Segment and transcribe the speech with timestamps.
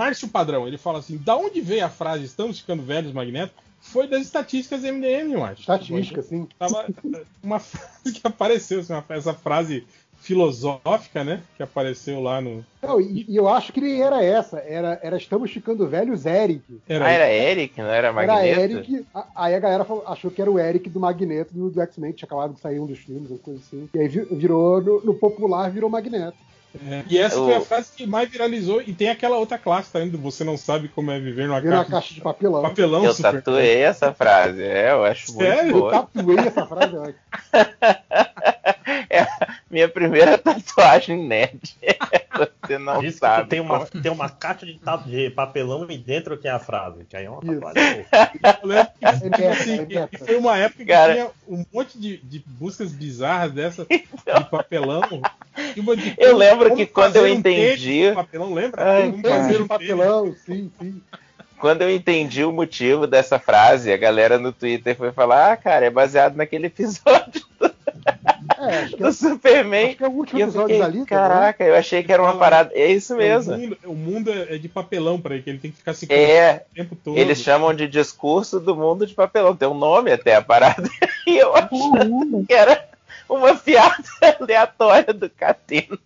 [0.00, 3.52] Márcio Padrão, ele fala assim: da onde veio a frase estamos ficando velhos, Magneto?
[3.80, 5.60] Foi das estatísticas MDM, eu acho.
[5.60, 6.46] Estatística, sim.
[6.58, 6.86] Tava
[7.42, 9.84] uma frase que apareceu, assim, uma- essa frase
[10.18, 11.40] filosófica, né?
[11.56, 12.64] Que apareceu lá no.
[12.82, 14.58] Não, e, e eu acho que nem era essa.
[14.58, 16.62] Era, era Estamos Ficando Velhos Eric.
[16.88, 18.38] Era, Ah, era Eric, não era Magneto?
[18.38, 19.06] Era Eric.
[19.14, 22.12] a- Aí a galera falou- achou que era o Eric do Magneto do, do X-Men,
[22.12, 23.88] que tinha acabado de sair um dos filmes, uma coisa assim.
[23.94, 26.36] E aí vi- virou, no, no popular, virou Magneto.
[26.88, 28.80] É, E essa foi a frase que mais viralizou.
[28.80, 31.90] E tem aquela outra classe também do Você não sabe como é viver numa caixa,
[31.90, 32.62] caixa de papelão.
[32.62, 33.32] de papelão Eu super.
[33.34, 35.62] tatuei essa frase, é, eu acho Sério?
[35.64, 35.92] muito Eu boa.
[35.92, 37.14] tatuei essa frase.
[39.70, 41.60] minha primeira tatuagem nerd.
[42.66, 43.48] Você não Diz que sabe.
[43.48, 47.04] tem uma, tem uma caixa de, de papelão e dentro que é a frase.
[47.04, 48.06] Que aí é uma tatuagem.
[48.62, 51.12] Eu lembro que, tipo meta, assim, foi uma época que Cara.
[51.12, 54.04] tinha um monte de, de buscas bizarras dessa de
[54.50, 55.02] papelão.
[55.76, 58.82] Uma de Eu lembro que quando eu um entendi- papelão, lembra?
[58.90, 61.02] Ai, Como fazer um papelão, sim, sim.
[61.58, 65.84] Quando eu entendi o motivo dessa frase, a galera no Twitter foi falar: Ah, cara,
[65.84, 67.44] é baseado naquele episódio
[68.60, 69.86] É, acho que, do Superman.
[69.88, 71.00] acho que é o último E episódio fiquei, da Lita.
[71.00, 71.06] né?
[71.06, 72.70] caraca, eu achei que era uma parada.
[72.74, 73.56] É isso O mesmo.
[73.56, 76.64] mundo, o mundo é de papelão pra ele, que ele tem que ficar se É,
[76.70, 77.16] o tempo todo.
[77.18, 79.56] eles chamam de discurso do mundo de papelão.
[79.56, 80.88] Tem um nome até a parada.
[81.26, 82.88] E eu achando que era
[83.28, 84.02] uma piada
[84.40, 85.98] aleatória do Catena.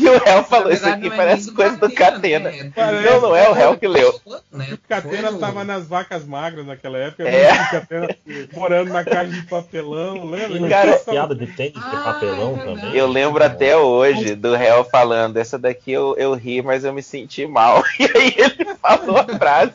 [0.00, 2.50] E o réu falou: Isso aqui parece coisa do Catena.
[2.50, 2.72] né?
[2.74, 3.04] Parece.
[3.10, 4.18] Não, não é o réu que leu.
[4.50, 4.68] Né?
[4.72, 7.28] O Catena tava nas vacas magras naquela época.
[7.28, 7.52] É.
[7.52, 8.08] O Catena
[8.54, 10.68] morando na caixa de papelão, lembra?
[10.68, 12.80] Cara, piada de tênis de Ah, papelão é verdade.
[12.80, 12.96] também.
[12.96, 17.02] Eu lembro até hoje do réu falando, essa daqui eu, eu ri, mas eu me
[17.02, 17.84] senti mal.
[18.00, 19.72] E aí ele falou a frase,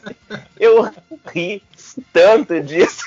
[0.60, 0.90] eu
[1.32, 1.62] ri
[2.12, 3.04] tanto disso.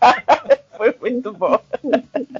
[0.78, 1.58] Foi muito bom.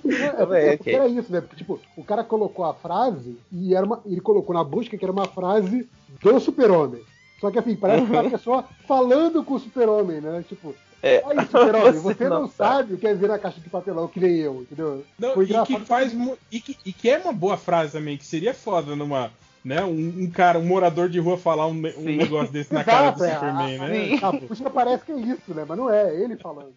[0.09, 0.95] É, Bem, porque ok.
[0.95, 1.41] era isso, né?
[1.41, 5.05] Porque, tipo, o cara colocou a frase e era uma, ele colocou na busca que
[5.05, 5.87] era uma frase
[6.23, 7.03] do super-homem.
[7.41, 10.45] Só que, assim, parece que é uma pessoa falando com o super-homem, né?
[10.49, 13.61] Tipo, É, olha super-homem, você você, não não sabe o que é vir na caixa
[13.61, 15.05] de papelão, que nem eu, entendeu?
[15.19, 16.13] Não, Foi e que faz
[16.51, 19.31] e que, e que é uma boa frase também, que seria foda numa.
[19.65, 22.17] Né, um, um cara, um morador de rua falar um, um Sim.
[22.17, 24.19] negócio desse na cara do é, Superman, a, né?
[24.23, 25.67] a, a busca parece que é isso, né?
[25.69, 26.73] Mas não é, é ele falando.